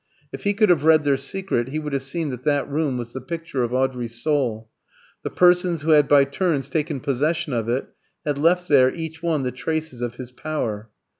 [0.33, 3.13] If he could have read their secret he would have seen that that room was
[3.13, 4.67] the picture of Audrey's soul;
[5.21, 7.85] the persons who had by turns taken possession of it
[8.25, 10.89] had left there each one the traces of his power.